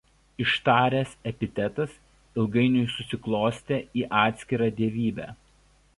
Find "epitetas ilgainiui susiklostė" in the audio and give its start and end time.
1.31-3.79